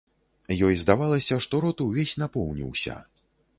[0.67, 2.99] Ёй здавалася, што рот увесь напоўніўся.